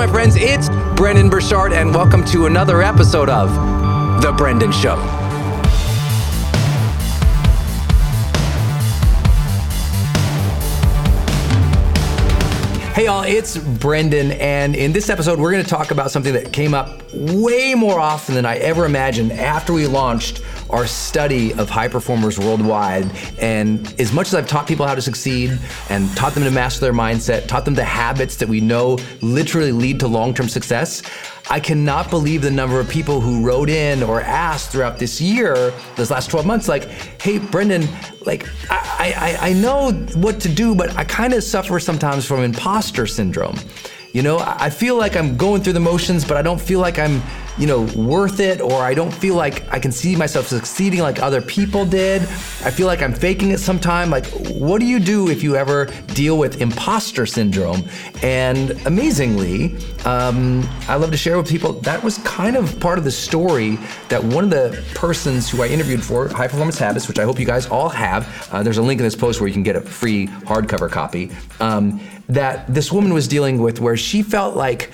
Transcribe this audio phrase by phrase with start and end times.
[0.00, 0.34] my friends.
[0.34, 3.50] It's Brendon Burchard, and welcome to another episode of
[4.22, 4.96] The Brendon Show.
[12.94, 16.50] Hey, y'all, it's Brendon, and in this episode, we're going to talk about something that
[16.50, 21.68] came up way more often than I ever imagined after we launched our study of
[21.68, 23.10] high performers worldwide.
[23.38, 25.58] And as much as I've taught people how to succeed
[25.88, 29.72] and taught them to master their mindset, taught them the habits that we know literally
[29.72, 31.02] lead to long term success,
[31.50, 35.72] I cannot believe the number of people who wrote in or asked throughout this year,
[35.96, 36.84] this last 12 months, like,
[37.20, 37.88] hey, Brendon,
[38.24, 42.42] like, I, I, I know what to do, but I kind of suffer sometimes from
[42.42, 43.58] imposter syndrome.
[44.12, 46.98] You know, I feel like I'm going through the motions, but I don't feel like
[46.98, 47.22] I'm,
[47.56, 51.22] you know, worth it, or I don't feel like I can see myself succeeding like
[51.22, 52.22] other people did.
[52.22, 54.10] I feel like I'm faking it sometime.
[54.10, 57.84] Like, what do you do if you ever deal with imposter syndrome?
[58.22, 63.04] And amazingly, um, I love to share with people that was kind of part of
[63.04, 63.78] the story
[64.08, 67.38] that one of the persons who I interviewed for High Performance Habits, which I hope
[67.38, 69.76] you guys all have, uh, there's a link in this post where you can get
[69.76, 71.30] a free hardcover copy.
[71.60, 74.90] Um, that this woman was dealing with where she felt like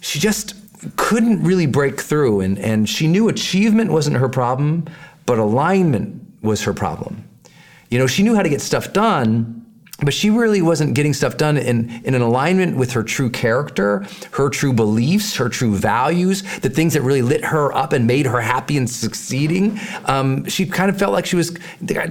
[0.00, 0.54] she just
[0.96, 2.40] couldn't really break through.
[2.40, 4.86] And, and she knew achievement wasn't her problem,
[5.24, 7.28] but alignment was her problem.
[7.90, 9.55] You know, she knew how to get stuff done,
[10.02, 14.06] but she really wasn't getting stuff done in, in an alignment with her true character,
[14.32, 18.26] her true beliefs, her true values, the things that really lit her up and made
[18.26, 19.80] her happy and succeeding.
[20.04, 21.50] Um, she kind of felt like she was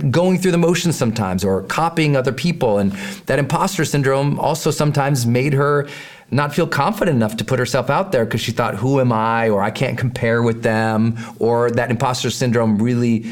[0.10, 2.80] going through the motions sometimes or copying other people.
[2.80, 2.92] And
[3.28, 5.88] that imposter syndrome also sometimes made her
[6.32, 9.50] not feel confident enough to put herself out there because she thought, who am I?
[9.50, 11.20] Or I can't compare with them.
[11.38, 13.32] Or that imposter syndrome really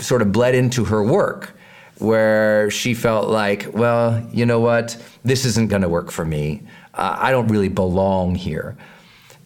[0.00, 1.54] sort of bled into her work
[2.02, 6.62] where she felt like, well, you know what, this isn't going to work for me.
[6.94, 8.76] Uh, I don't really belong here.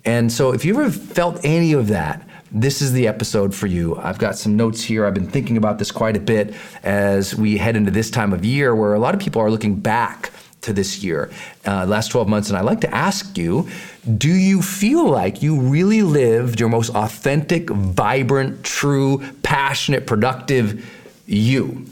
[0.04, 3.96] And so, if you ever felt any of that, this is the episode for you.
[3.96, 5.04] I've got some notes here.
[5.04, 6.54] I've been thinking about this quite a bit
[6.84, 9.74] as we head into this time of year where a lot of people are looking
[9.74, 10.30] back
[10.62, 11.30] to this year,
[11.66, 12.48] uh, last 12 months.
[12.48, 13.68] And I'd like to ask you
[14.16, 20.88] do you feel like you really lived your most authentic, vibrant, true, passionate, productive
[21.26, 21.86] you?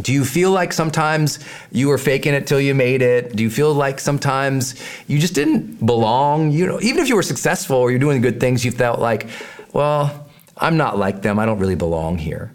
[0.00, 1.38] Do you feel like sometimes
[1.70, 3.36] you were faking it till you made it?
[3.36, 6.50] Do you feel like sometimes you just didn't belong?
[6.50, 9.28] You know, even if you were successful or you're doing good things, you felt like,
[9.74, 11.38] well, I'm not like them.
[11.38, 12.54] I don't really belong here.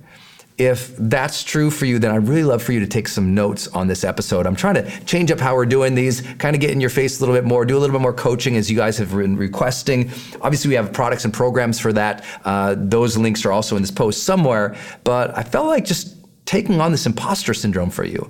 [0.58, 3.68] If that's true for you, then I'd really love for you to take some notes
[3.68, 4.48] on this episode.
[4.48, 7.20] I'm trying to change up how we're doing these, kind of get in your face
[7.20, 9.38] a little bit more, do a little bit more coaching as you guys have been
[9.38, 10.10] requesting.
[10.42, 12.26] Obviously, we have products and programs for that.
[12.44, 14.76] Uh, those links are also in this post somewhere.
[15.04, 16.17] But I felt like just
[16.48, 18.28] taking on this imposter syndrome for you.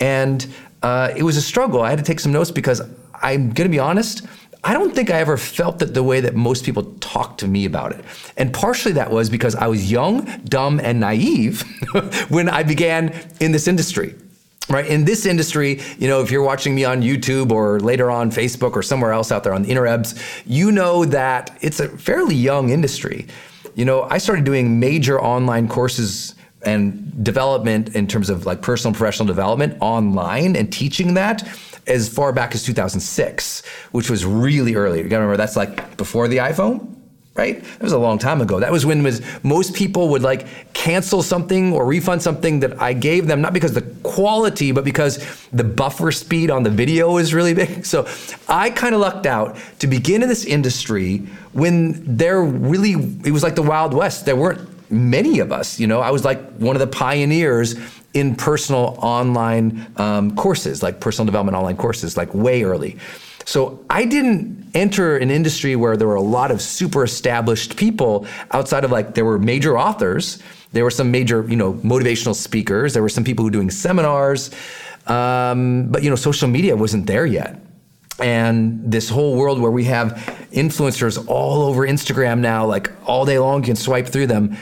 [0.00, 0.44] And
[0.82, 1.82] uh, it was a struggle.
[1.82, 2.80] I had to take some notes because
[3.14, 4.26] I'm going to be honest,
[4.64, 7.64] I don't think I ever felt it the way that most people talk to me
[7.64, 8.04] about it.
[8.36, 11.62] And partially that was because I was young, dumb, and naive
[12.28, 14.16] when I began in this industry.
[14.70, 18.30] Right in this industry, you know, if you're watching me on YouTube or later on
[18.30, 22.34] Facebook or somewhere else out there on the interwebs, you know that it's a fairly
[22.34, 23.28] young industry.
[23.74, 26.34] You know, I started doing major online courses
[26.64, 31.46] and development in terms of like personal and professional development online and teaching that
[31.86, 34.98] as far back as 2006, which was really early.
[34.98, 36.94] You gotta remember that's like before the iPhone,
[37.34, 37.62] right?
[37.62, 38.60] That was a long time ago.
[38.60, 42.92] That was when was most people would like cancel something or refund something that I
[42.92, 47.32] gave them, not because the quality, but because the buffer speed on the video is
[47.32, 47.86] really big.
[47.88, 48.06] So
[48.48, 51.18] I kind of lucked out to begin in this industry
[51.52, 52.92] when there really,
[53.24, 54.26] it was like the Wild West.
[54.26, 55.78] There weren't many of us.
[55.78, 57.74] You know, I was like one of the pioneers
[58.14, 62.98] in personal online um, courses, like personal development online courses, like way early.
[63.44, 68.26] So I didn't enter an industry where there were a lot of super established people
[68.50, 70.42] outside of like there were major authors,
[70.72, 73.70] there were some major you know motivational speakers, there were some people who were doing
[73.70, 74.50] seminars,
[75.06, 77.58] um, but you know social media wasn't there yet
[78.20, 80.12] and this whole world where we have
[80.52, 84.56] influencers all over Instagram now, like all day long, you can swipe through them.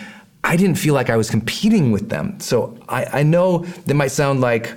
[0.46, 2.38] I didn't feel like I was competing with them.
[2.38, 4.74] So I, I know that might sound like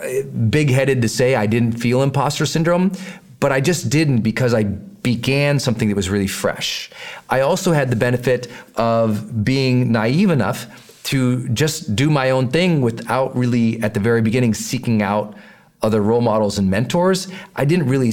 [0.00, 2.92] uh, big headed to say I didn't feel imposter syndrome,
[3.40, 6.88] but I just didn't because I began something that was really fresh.
[7.28, 12.80] I also had the benefit of being naive enough to just do my own thing
[12.80, 15.34] without really, at the very beginning, seeking out
[15.82, 17.26] other role models and mentors.
[17.56, 18.12] I didn't really,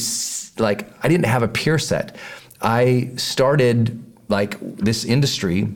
[0.58, 2.16] like, I didn't have a peer set.
[2.62, 5.68] I started like this industry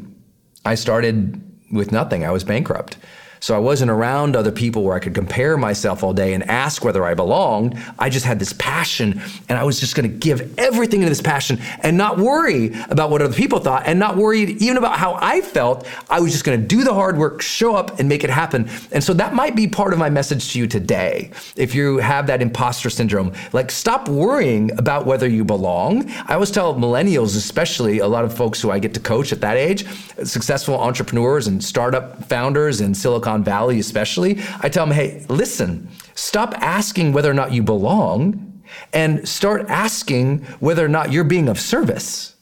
[0.65, 1.41] I started
[1.71, 2.25] with nothing.
[2.25, 2.97] I was bankrupt.
[3.39, 6.83] So I wasn't around other people where I could compare myself all day and ask
[6.83, 7.79] whether I belonged.
[7.97, 11.21] I just had this passion and I was just going to give everything into this
[11.21, 15.17] passion and not worry about what other people thought and not worry even about how
[15.21, 15.87] I felt.
[16.09, 18.69] I was just going to do the hard work, show up and make it happen.
[18.91, 21.31] And so that might be part of my message to you today.
[21.55, 26.09] If you have that imposter syndrome, like stop worrying about whether you belong.
[26.27, 29.41] I always tell millennials, especially a lot of folks who I get to coach at
[29.41, 29.85] that age,
[30.23, 35.89] successful entrepreneurs and startup founders in Silicon Silicon Valley, especially, I tell them, hey, listen,
[36.15, 41.47] stop asking whether or not you belong and start asking whether or not you're being
[41.47, 42.35] of service.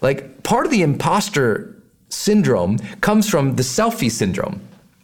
[0.00, 4.60] Like part of the imposter syndrome comes from the selfie syndrome.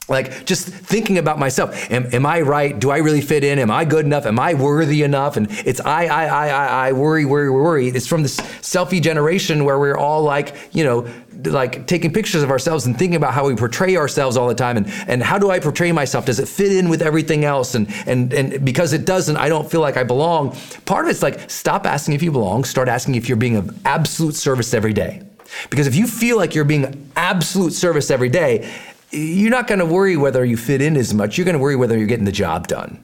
[0.07, 1.91] Like just thinking about myself.
[1.91, 2.79] Am, am, I right?
[2.79, 3.59] Do I really fit in?
[3.59, 4.26] Am I good enough?
[4.26, 5.38] Am I worthy enough?
[5.38, 7.88] And it's I, I, I, I, I worry, worry, worry.
[7.88, 11.09] It's from this selfie generation where we're all like, you know,
[11.47, 14.77] like taking pictures of ourselves and thinking about how we portray ourselves all the time
[14.77, 16.27] and, and how do I portray myself?
[16.27, 17.75] Does it fit in with everything else?
[17.75, 20.57] And, and, and because it doesn't, I don't feel like I belong.
[20.85, 23.87] Part of it's like, stop asking if you belong, start asking if you're being of
[23.87, 25.23] absolute service every day.
[25.71, 28.71] Because if you feel like you're being absolute service every day,
[29.11, 31.39] you're not going to worry whether you fit in as much.
[31.39, 33.03] You're going to worry whether you're getting the job done.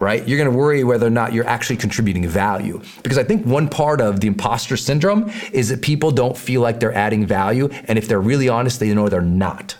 [0.00, 0.26] Right?
[0.28, 2.80] You're going to worry whether or not you're actually contributing value.
[3.02, 6.78] Because I think one part of the imposter syndrome is that people don't feel like
[6.80, 7.68] they're adding value.
[7.86, 9.76] And if they're really honest, they know they're not.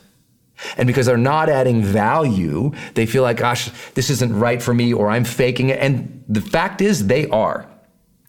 [0.76, 4.92] And because they're not adding value, they feel like, gosh, this isn't right for me
[4.92, 5.78] or I'm faking it.
[5.78, 7.68] And the fact is, they are.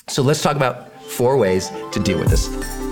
[0.07, 2.88] So let's talk about four ways to deal with this.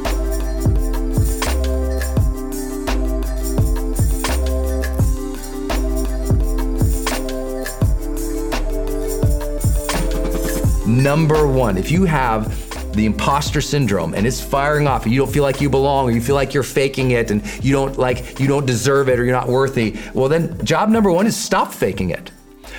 [10.98, 15.32] Number one, if you have the imposter syndrome and it's firing off and you don't
[15.32, 18.40] feel like you belong or you feel like you're faking it and you don't like
[18.40, 21.72] you don't deserve it or you're not worthy well then job number one is stop
[21.72, 22.32] faking it.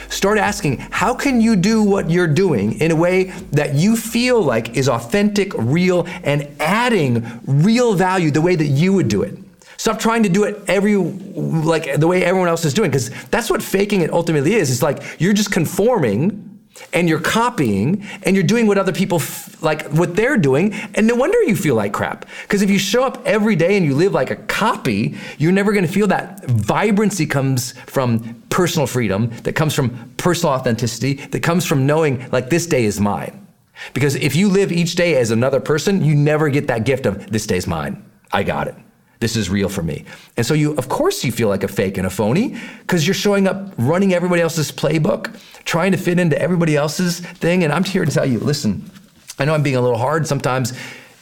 [0.08, 4.42] Start asking how can you do what you're doing in a way that you feel
[4.42, 9.38] like is authentic real and adding real value the way that you would do it?
[9.76, 13.48] Stop trying to do it every like the way everyone else is doing because that's
[13.48, 14.72] what faking it ultimately is.
[14.72, 16.47] It's like you're just conforming
[16.92, 21.06] and you're copying and you're doing what other people f- like what they're doing and
[21.06, 22.26] no wonder you feel like crap.
[22.42, 25.72] Because if you show up every day and you live like a copy you're never
[25.72, 31.40] going to feel that vibrancy comes from personal freedom that comes from personal authenticity that
[31.40, 33.46] comes from knowing like this day is mine.
[33.94, 37.30] Because if you live each day as another person you never get that gift of
[37.30, 38.04] this day's mine.
[38.32, 38.74] I got it
[39.20, 40.04] this is real for me.
[40.36, 43.14] And so you, of course, you feel like a fake and a phony because you're
[43.14, 47.64] showing up running everybody else's playbook, trying to fit into everybody else's thing.
[47.64, 48.90] And I'm here to tell you, listen,
[49.38, 50.72] I know I'm being a little hard sometimes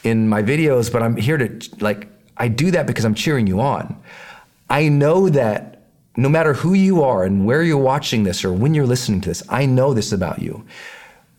[0.03, 3.59] in my videos, but I'm here to like, I do that because I'm cheering you
[3.61, 3.99] on.
[4.69, 8.73] I know that no matter who you are and where you're watching this or when
[8.73, 10.65] you're listening to this, I know this about you.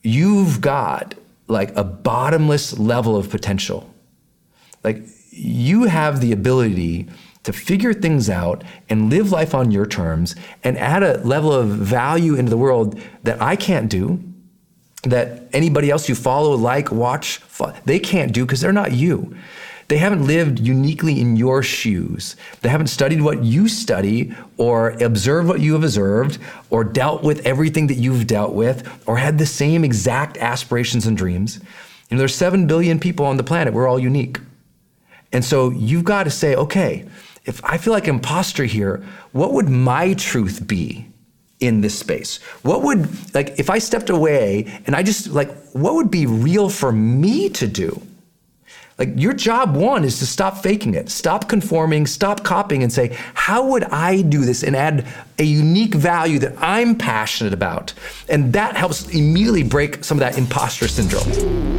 [0.02, 1.14] You've got
[1.46, 3.92] like a bottomless level of potential.
[4.84, 7.08] Like you have the ability
[7.44, 11.68] to figure things out and live life on your terms and add a level of
[11.68, 14.22] value into the world that I can't do,
[15.04, 17.40] that anybody else you follow, like, watch,
[17.84, 19.36] they can't do because they're not you.
[19.88, 22.36] They haven't lived uniquely in your shoes.
[22.60, 27.46] They haven't studied what you study or observed what you have observed or dealt with
[27.46, 31.60] everything that you've dealt with or had the same exact aspirations and dreams.
[32.10, 33.72] You know, there's 7 billion people on the planet.
[33.72, 34.40] We're all unique.
[35.32, 37.06] And so you've got to say, okay,
[37.44, 41.06] if I feel like imposter here, what would my truth be
[41.60, 42.42] in this space?
[42.62, 46.68] What would, like, if I stepped away and I just, like, what would be real
[46.68, 48.00] for me to do?
[48.98, 53.16] Like, your job one is to stop faking it, stop conforming, stop copying, and say,
[53.34, 55.06] how would I do this and add
[55.38, 57.94] a unique value that I'm passionate about?
[58.28, 61.78] And that helps immediately break some of that imposter syndrome.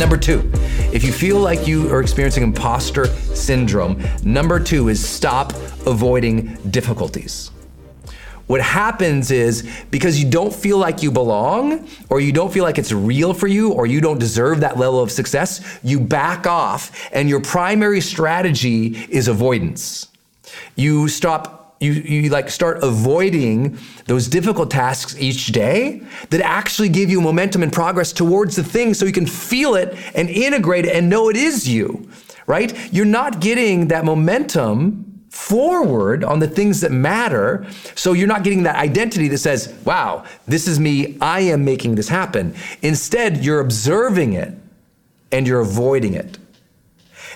[0.00, 0.50] Number two,
[0.94, 3.04] if you feel like you are experiencing imposter
[3.34, 5.52] syndrome, number two is stop
[5.84, 7.50] avoiding difficulties.
[8.46, 12.78] What happens is because you don't feel like you belong, or you don't feel like
[12.78, 17.10] it's real for you, or you don't deserve that level of success, you back off,
[17.12, 20.08] and your primary strategy is avoidance.
[20.76, 27.08] You stop you, you like start avoiding those difficult tasks each day that actually give
[27.08, 30.94] you momentum and progress towards the thing so you can feel it and integrate it
[30.94, 32.06] and know it is you,
[32.46, 32.92] right?
[32.92, 37.66] You're not getting that momentum forward on the things that matter.
[37.94, 41.16] So you're not getting that identity that says, wow, this is me.
[41.20, 42.54] I am making this happen.
[42.82, 44.52] Instead, you're observing it
[45.32, 46.36] and you're avoiding it.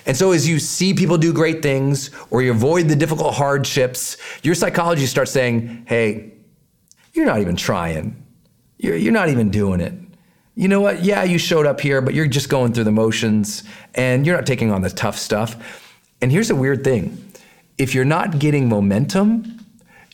[0.05, 4.17] And so as you see people do great things or you avoid the difficult hardships,
[4.43, 6.33] your psychology starts saying, hey,
[7.13, 8.23] you're not even trying.
[8.77, 9.93] You're, you're not even doing it.
[10.53, 11.03] You know what?
[11.03, 13.63] Yeah, you showed up here, but you're just going through the motions
[13.95, 15.93] and you're not taking on the tough stuff.
[16.21, 17.21] And here's a weird thing
[17.77, 19.59] if you're not getting momentum,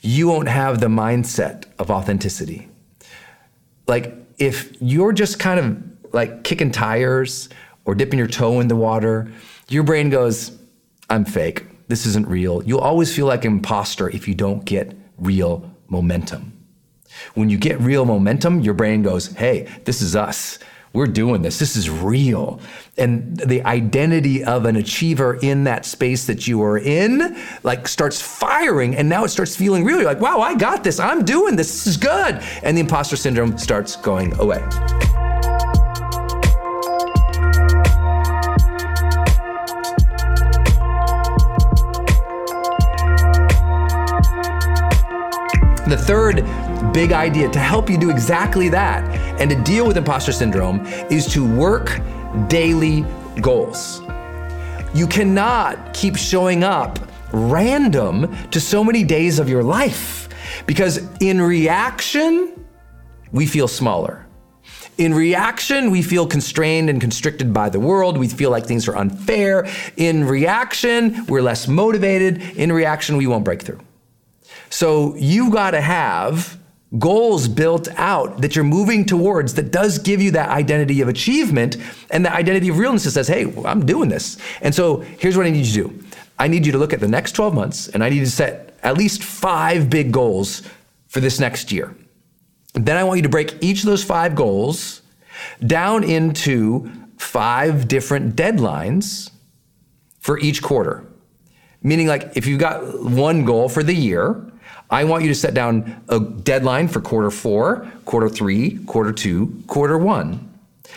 [0.02, 2.68] you won't have the mindset of authenticity.
[3.88, 7.50] Like, if you're just kind of like kicking tires
[7.86, 9.32] or dipping your toe in the water,
[9.72, 10.58] your brain goes,
[11.10, 11.66] I'm fake.
[11.88, 12.64] This isn't real.
[12.64, 16.54] You'll always feel like an imposter if you don't get real momentum.
[17.34, 20.60] When you get real momentum, your brain goes, hey, this is us.
[20.94, 21.58] We're doing this.
[21.60, 22.60] This is real.
[22.98, 28.22] And the identity of an achiever in that space that you are in, like, starts
[28.22, 28.96] firing.
[28.96, 29.98] And now it starts feeling real.
[29.98, 31.00] You're like, wow, I got this.
[31.00, 31.72] I'm doing this.
[31.72, 32.42] This is good.
[32.64, 34.62] And the imposter syndrome starts going away.
[45.92, 46.46] The third
[46.94, 49.04] big idea to help you do exactly that
[49.42, 52.00] and to deal with imposter syndrome is to work
[52.48, 53.06] daily
[53.42, 54.02] goals.
[54.94, 56.98] You cannot keep showing up
[57.34, 60.30] random to so many days of your life
[60.66, 62.66] because in reaction,
[63.34, 64.26] we feel smaller.
[64.98, 68.18] In reaction, we feel constrained and constricted by the world.
[68.18, 69.68] We feel like things are unfair.
[69.98, 72.42] In reaction, we're less motivated.
[72.56, 73.82] In reaction, we won't break through.
[74.72, 76.58] So you've got to have
[76.98, 81.78] goals built out that you're moving towards that does give you that identity of achievement
[82.10, 84.38] and that identity of realness that says, hey, I'm doing this.
[84.62, 86.06] And so here's what I need you to do
[86.40, 88.78] I need you to look at the next 12 months and I need to set
[88.82, 90.64] at least five big goals
[91.08, 91.96] for this next year.
[92.74, 95.02] Then I want you to break each of those five goals
[95.66, 99.30] down into five different deadlines
[100.20, 101.06] for each quarter.
[101.84, 104.52] Meaning, like, if you've got one goal for the year,
[104.92, 109.64] I want you to set down a deadline for quarter four, quarter three, quarter two,
[109.66, 110.50] quarter one.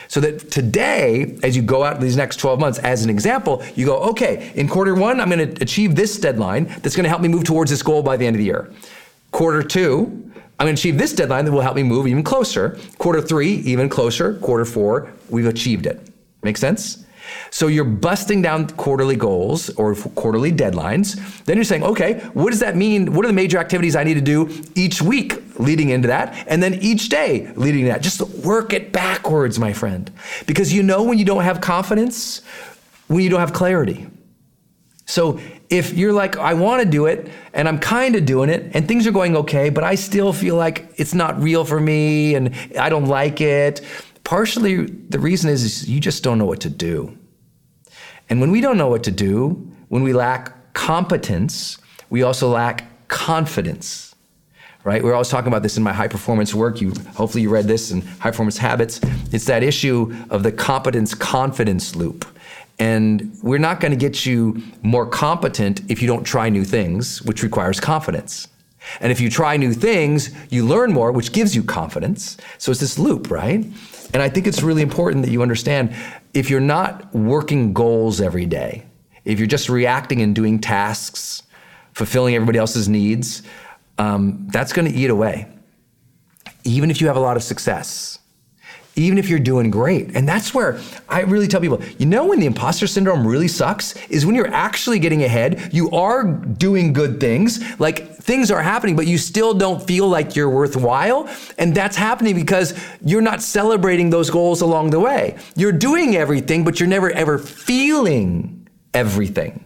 [0.08, 3.86] So that today, as you go out these next 12 months, as an example, you
[3.86, 7.22] go, okay, in quarter one, I'm going to achieve this deadline that's going to help
[7.22, 8.72] me move towards this goal by the end of the year.
[9.30, 12.78] Quarter two, I'm going to achieve this deadline that will help me move even closer.
[12.98, 14.34] Quarter three, even closer.
[14.34, 16.00] Quarter four, we've achieved it.
[16.42, 17.03] Make sense?
[17.50, 21.16] So you're busting down quarterly goals or quarterly deadlines.
[21.44, 23.12] Then you're saying, okay, what does that mean?
[23.12, 26.46] What are the major activities I need to do each week leading into that?
[26.48, 28.02] And then each day leading that.
[28.02, 30.10] Just work it backwards, my friend.
[30.46, 32.42] Because you know when you don't have confidence,
[33.08, 34.06] when you don't have clarity.
[35.06, 35.38] So
[35.68, 38.86] if you're like, I want to do it and I'm kind of doing it and
[38.86, 42.54] things are going okay, but I still feel like it's not real for me and
[42.78, 43.82] I don't like it,
[44.24, 47.16] partially the reason is, is you just don't know what to do.
[48.28, 51.78] And when we don't know what to do, when we lack competence,
[52.10, 54.14] we also lack confidence.
[54.82, 55.02] Right?
[55.02, 56.80] We're always talking about this in my high performance work.
[56.80, 59.00] You hopefully you read this in High Performance Habits.
[59.32, 62.26] It's that issue of the competence confidence loop.
[62.78, 67.22] And we're not going to get you more competent if you don't try new things,
[67.22, 68.48] which requires confidence.
[69.00, 72.36] And if you try new things, you learn more, which gives you confidence.
[72.58, 73.64] So it's this loop, right?
[74.12, 75.94] And I think it's really important that you understand
[76.32, 78.84] if you're not working goals every day,
[79.24, 81.42] if you're just reacting and doing tasks,
[81.92, 83.42] fulfilling everybody else's needs,
[83.98, 85.48] um, that's going to eat away.
[86.64, 88.18] Even if you have a lot of success,
[88.96, 90.14] even if you're doing great.
[90.16, 93.96] And that's where I really tell people, you know, when the imposter syndrome really sucks
[94.08, 98.96] is when you're actually getting ahead, you are doing good things, like things are happening,
[98.96, 101.28] but you still don't feel like you're worthwhile.
[101.58, 105.36] And that's happening because you're not celebrating those goals along the way.
[105.56, 109.64] You're doing everything, but you're never ever feeling everything.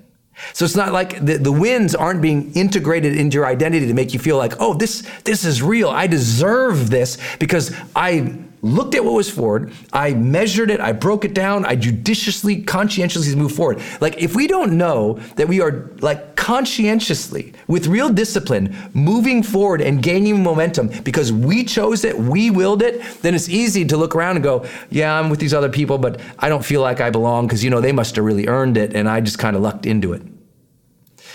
[0.53, 4.13] So it's not like the, the wins aren't being integrated into your identity to make
[4.13, 5.89] you feel like, oh, this, this is real.
[5.89, 11.25] I deserve this because I looked at what was forward, I measured it, I broke
[11.25, 13.81] it down, I judiciously, conscientiously moved forward.
[14.01, 19.81] Like if we don't know that we are like conscientiously, with real discipline, moving forward
[19.81, 24.17] and gaining momentum because we chose it, we willed it, then it's easy to look
[24.17, 27.11] around and go, yeah, I'm with these other people, but I don't feel like I
[27.11, 29.63] belong because you know they must have really earned it and I just kind of
[29.63, 30.23] lucked into it.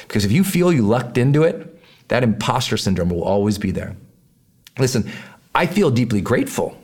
[0.08, 3.96] Because if you feel you lucked into it, that imposter syndrome will always be there.
[4.78, 5.10] Listen,
[5.56, 6.78] I feel deeply grateful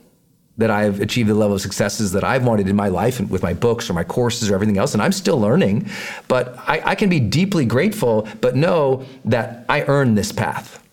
[0.60, 3.42] that I've achieved the level of successes that I've wanted in my life and with
[3.42, 4.94] my books or my courses or everything else.
[4.94, 5.90] And I'm still learning,
[6.28, 10.86] but I, I can be deeply grateful, but know that I earned this path,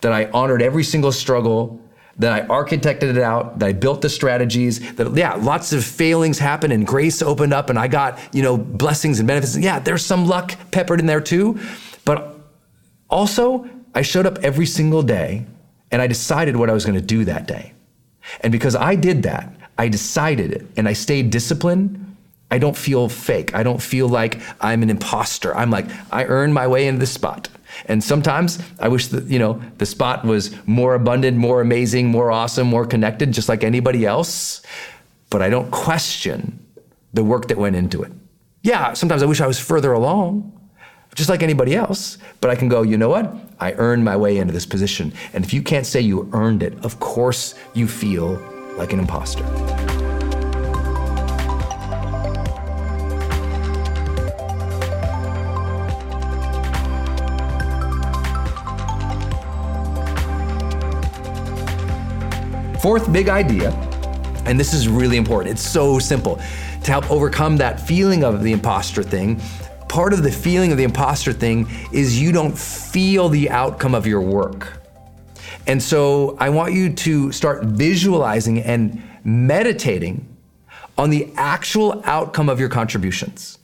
[0.00, 1.82] that I honored every single struggle,
[2.16, 6.38] that I architected it out, that I built the strategies, that yeah, lots of failings
[6.38, 9.54] happened and grace opened up and I got, you know, blessings and benefits.
[9.54, 11.60] Yeah, there's some luck peppered in there too.
[12.06, 12.40] But
[13.10, 15.44] also, I showed up every single day
[15.90, 17.74] and I decided what I was going to do that day.
[18.40, 22.00] And because I did that, I decided it and I stayed disciplined.
[22.50, 23.54] I don't feel fake.
[23.54, 25.56] I don't feel like I'm an imposter.
[25.56, 27.48] I'm like, I earned my way into this spot.
[27.86, 32.30] And sometimes I wish that, you know, the spot was more abundant, more amazing, more
[32.30, 34.62] awesome, more connected, just like anybody else.
[35.30, 36.64] But I don't question
[37.12, 38.12] the work that went into it.
[38.62, 40.52] Yeah, sometimes I wish I was further along,
[41.14, 42.18] just like anybody else.
[42.40, 43.34] But I can go, you know what?
[43.60, 45.12] I earned my way into this position.
[45.32, 48.34] And if you can't say you earned it, of course you feel
[48.76, 49.44] like an imposter.
[62.80, 63.70] Fourth big idea,
[64.44, 68.52] and this is really important, it's so simple to help overcome that feeling of the
[68.52, 69.40] imposter thing
[69.94, 74.08] part of the feeling of the imposter thing is you don't feel the outcome of
[74.08, 74.82] your work.
[75.68, 80.26] And so I want you to start visualizing and meditating
[80.98, 83.58] on the actual outcome of your contributions.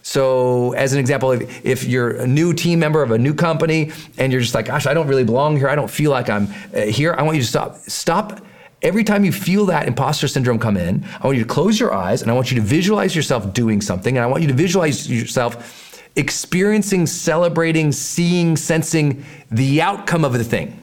[0.00, 3.92] So, as an example, if, if, you're a new team member of a new company
[4.16, 6.48] and you're just like, gosh, I don't really belong here, I don't feel like I'm
[6.74, 7.76] uh, here, I want you to stop.
[7.76, 8.40] Stop.
[8.82, 11.92] Every time you feel that imposter syndrome come in, I want you to close your
[11.92, 14.16] eyes and I want you to visualize yourself doing something.
[14.16, 20.44] And I want you to visualize yourself experiencing, celebrating, seeing, sensing the outcome of the
[20.44, 20.82] thing.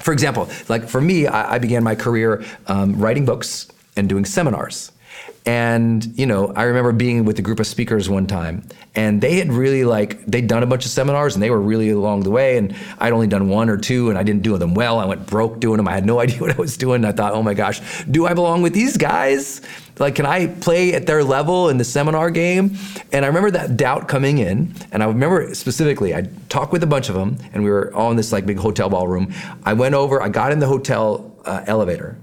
[0.00, 4.24] For example, like for me, I, I began my career um, writing books and doing
[4.26, 4.92] seminars.
[5.46, 9.36] And, you know, I remember being with a group of speakers one time and they
[9.36, 12.30] had really like, they'd done a bunch of seminars and they were really along the
[12.30, 12.56] way.
[12.56, 14.98] And I'd only done one or two and I didn't do them well.
[14.98, 15.86] I went broke doing them.
[15.86, 17.04] I had no idea what I was doing.
[17.04, 19.60] I thought, oh my gosh, do I belong with these guys?
[19.98, 22.78] Like, can I play at their level in the seminar game?
[23.12, 24.74] And I remember that doubt coming in.
[24.92, 28.10] And I remember specifically, I talked with a bunch of them and we were all
[28.10, 29.34] in this like big hotel ballroom.
[29.64, 32.16] I went over, I got in the hotel uh, elevator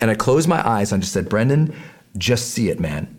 [0.00, 1.74] and I closed my eyes and just said, Brendon,
[2.16, 3.18] just see it, man.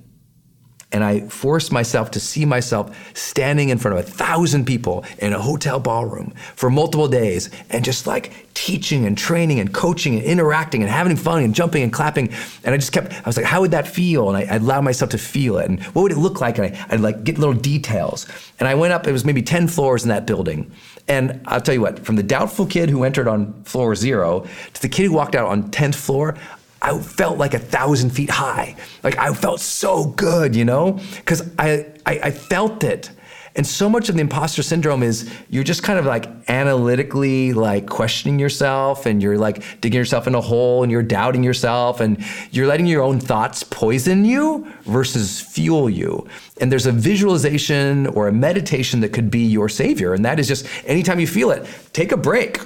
[0.92, 5.34] And I forced myself to see myself standing in front of a thousand people in
[5.34, 10.24] a hotel ballroom for multiple days and just like teaching and training and coaching and
[10.24, 12.34] interacting and having fun and jumping and clapping.
[12.64, 14.30] And I just kept, I was like, how would that feel?
[14.30, 15.70] And I, would allow myself to feel it.
[15.70, 16.58] And what would it look like?
[16.58, 18.26] And I, I'd like get little details.
[18.60, 20.72] And I went up, it was maybe 10 floors in that building.
[21.08, 24.82] And I'll tell you what, from the doubtful kid who entered on floor zero to
[24.82, 26.36] the kid who walked out on 10th floor,
[26.82, 28.76] I felt like a thousand feet high.
[29.04, 33.12] Like I felt so good, you know, because I, I, I felt it.
[33.56, 37.88] And so much of the imposter syndrome is you're just kind of like analytically like
[37.88, 42.24] questioning yourself and you're like digging yourself in a hole and you're doubting yourself and
[42.52, 46.26] you're letting your own thoughts poison you versus fuel you.
[46.62, 50.14] And there's a visualization or a meditation that could be your savior.
[50.14, 52.60] And that is just anytime you feel it, take a break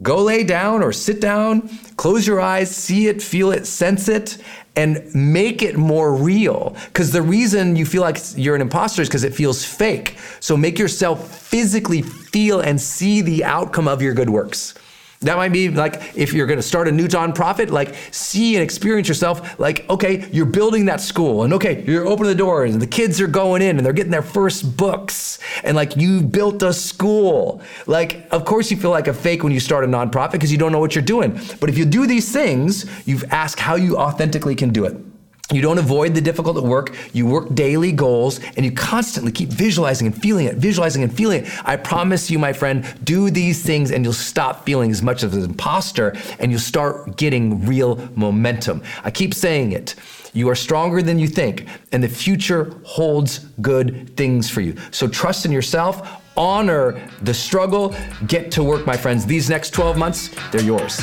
[0.00, 4.38] Go lay down or sit down, close your eyes, see it, feel it, sense it,
[4.76, 6.76] and make it more real.
[6.86, 10.16] Because the reason you feel like you're an imposter is because it feels fake.
[10.38, 14.74] So make yourself physically feel and see the outcome of your good works.
[15.20, 18.62] That might be like if you're going to start a new nonprofit, like see and
[18.62, 22.80] experience yourself like, okay, you're building that school and okay, you're opening the doors and
[22.80, 26.62] the kids are going in and they're getting their first books and like you built
[26.62, 27.60] a school.
[27.88, 30.58] Like, of course you feel like a fake when you start a nonprofit because you
[30.58, 31.40] don't know what you're doing.
[31.58, 35.07] But if you do these things, you've asked how you authentically can do it.
[35.50, 36.94] You don't avoid the difficult work.
[37.14, 41.44] You work daily goals and you constantly keep visualizing and feeling it, visualizing and feeling
[41.44, 41.66] it.
[41.66, 45.32] I promise you, my friend, do these things and you'll stop feeling as much of
[45.32, 48.82] an imposter and you'll start getting real momentum.
[49.04, 49.94] I keep saying it.
[50.34, 54.76] You are stronger than you think, and the future holds good things for you.
[54.90, 57.94] So trust in yourself, honor the struggle,
[58.26, 59.24] get to work, my friends.
[59.24, 61.00] These next 12 months, they're yours.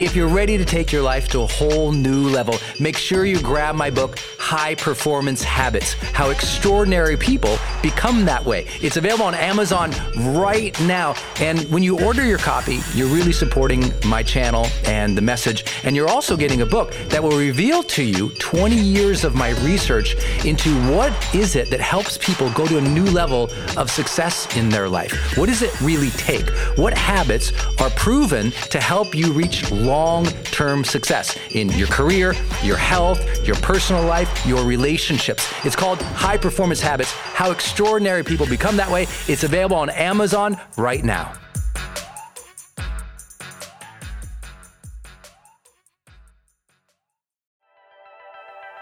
[0.00, 3.38] If you're ready to take your life to a whole new level, make sure you
[3.38, 8.66] grab my book, High Performance Habits How Extraordinary People Become That Way.
[8.80, 9.92] It's available on Amazon
[10.34, 11.16] right now.
[11.38, 15.66] And when you order your copy, you're really supporting my channel and the message.
[15.84, 19.50] And you're also getting a book that will reveal to you 20 years of my
[19.60, 24.56] research into what is it that helps people go to a new level of success
[24.56, 25.36] in their life.
[25.36, 26.48] What does it really take?
[26.78, 32.76] What habits are proven to help you reach long term success in your career, your
[32.76, 35.52] health, your personal life, your relationships.
[35.64, 39.08] It's called High Performance Habits How Extraordinary People Become That Way.
[39.26, 41.32] It's available on Amazon right now.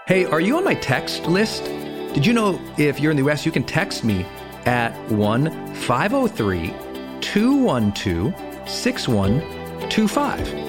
[0.05, 1.63] Hey, are you on my text list?
[2.13, 4.25] Did you know if you're in the US, you can text me
[4.65, 6.73] at 1 503
[7.21, 10.68] 212 6125.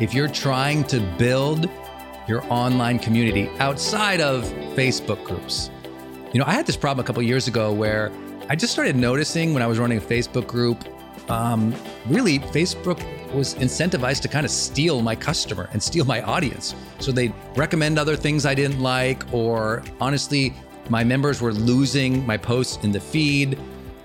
[0.00, 1.68] if you're trying to build
[2.28, 5.70] your online community outside of Facebook groups.
[6.32, 8.10] You know, I had this problem a couple years ago where
[8.48, 10.84] I just started noticing when I was running a Facebook group,
[11.30, 11.74] um,
[12.06, 13.00] really, Facebook
[13.32, 16.74] was incentivized to kind of steal my customer and steal my audience.
[16.98, 20.54] So they'd recommend other things I didn't like, or honestly,
[20.88, 23.58] my members were losing my posts in the feed.